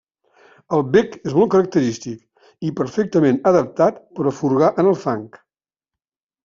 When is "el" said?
0.77-0.81, 4.95-5.01